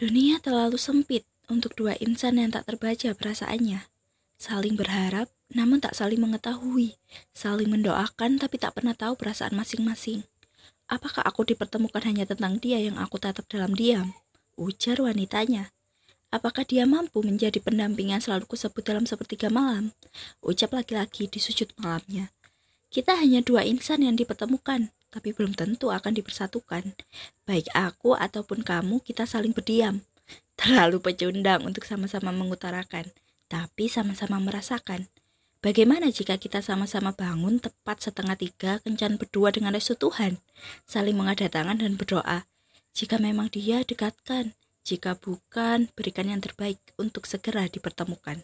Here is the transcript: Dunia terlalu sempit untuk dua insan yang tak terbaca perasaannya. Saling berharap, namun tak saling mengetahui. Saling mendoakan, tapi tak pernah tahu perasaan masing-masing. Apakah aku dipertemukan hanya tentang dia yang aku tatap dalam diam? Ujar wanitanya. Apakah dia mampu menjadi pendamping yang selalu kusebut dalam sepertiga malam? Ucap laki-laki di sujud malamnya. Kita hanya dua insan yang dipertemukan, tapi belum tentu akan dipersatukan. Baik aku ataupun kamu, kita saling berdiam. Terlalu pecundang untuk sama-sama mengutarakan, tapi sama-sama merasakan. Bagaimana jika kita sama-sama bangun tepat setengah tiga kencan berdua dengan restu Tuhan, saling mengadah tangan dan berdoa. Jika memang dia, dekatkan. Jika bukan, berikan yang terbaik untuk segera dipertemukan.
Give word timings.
Dunia 0.00 0.40
terlalu 0.40 0.80
sempit 0.80 1.28
untuk 1.52 1.76
dua 1.76 1.92
insan 2.00 2.40
yang 2.40 2.48
tak 2.48 2.72
terbaca 2.72 3.12
perasaannya. 3.12 3.84
Saling 4.40 4.72
berharap, 4.72 5.28
namun 5.52 5.76
tak 5.76 5.92
saling 5.92 6.16
mengetahui. 6.16 6.96
Saling 7.36 7.68
mendoakan, 7.68 8.40
tapi 8.40 8.56
tak 8.56 8.80
pernah 8.80 8.96
tahu 8.96 9.12
perasaan 9.20 9.52
masing-masing. 9.52 10.24
Apakah 10.88 11.20
aku 11.20 11.44
dipertemukan 11.44 12.00
hanya 12.08 12.24
tentang 12.24 12.56
dia 12.56 12.80
yang 12.80 12.96
aku 12.96 13.20
tatap 13.20 13.44
dalam 13.52 13.76
diam? 13.76 14.16
Ujar 14.56 14.96
wanitanya. 15.04 15.68
Apakah 16.32 16.64
dia 16.64 16.88
mampu 16.88 17.20
menjadi 17.20 17.60
pendamping 17.60 18.16
yang 18.16 18.24
selalu 18.24 18.48
kusebut 18.48 18.80
dalam 18.80 19.04
sepertiga 19.04 19.52
malam? 19.52 19.92
Ucap 20.40 20.72
laki-laki 20.72 21.28
di 21.28 21.44
sujud 21.44 21.76
malamnya. 21.76 22.32
Kita 22.88 23.20
hanya 23.20 23.44
dua 23.44 23.68
insan 23.68 24.00
yang 24.00 24.16
dipertemukan, 24.16 24.96
tapi 25.10 25.34
belum 25.34 25.58
tentu 25.58 25.90
akan 25.90 26.14
dipersatukan. 26.14 26.94
Baik 27.44 27.66
aku 27.74 28.14
ataupun 28.14 28.62
kamu, 28.62 29.02
kita 29.02 29.26
saling 29.26 29.50
berdiam. 29.50 30.06
Terlalu 30.58 31.02
pecundang 31.02 31.66
untuk 31.66 31.82
sama-sama 31.84 32.30
mengutarakan, 32.30 33.10
tapi 33.50 33.90
sama-sama 33.90 34.38
merasakan. 34.38 35.10
Bagaimana 35.60 36.08
jika 36.08 36.40
kita 36.40 36.64
sama-sama 36.64 37.12
bangun 37.12 37.60
tepat 37.60 38.00
setengah 38.00 38.32
tiga 38.32 38.80
kencan 38.80 39.20
berdua 39.20 39.52
dengan 39.52 39.76
restu 39.76 39.92
Tuhan, 39.92 40.40
saling 40.88 41.12
mengadah 41.12 41.52
tangan 41.52 41.76
dan 41.76 42.00
berdoa. 42.00 42.48
Jika 42.96 43.20
memang 43.20 43.52
dia, 43.52 43.84
dekatkan. 43.84 44.56
Jika 44.88 45.20
bukan, 45.20 45.92
berikan 45.92 46.32
yang 46.32 46.40
terbaik 46.40 46.80
untuk 46.96 47.28
segera 47.28 47.68
dipertemukan. 47.68 48.40